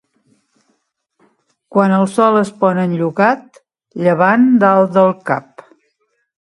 [1.75, 3.63] Quan el sol es pon enllocat,
[4.07, 5.67] llevant dalt del cap.